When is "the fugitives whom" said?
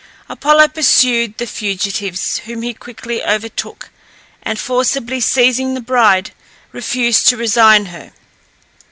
1.37-2.63